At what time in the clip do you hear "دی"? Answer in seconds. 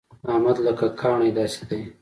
1.69-1.81